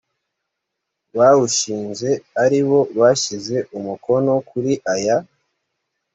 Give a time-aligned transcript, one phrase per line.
[1.17, 2.09] bawushinze
[2.43, 5.17] aribo bashyize umukono kuri aya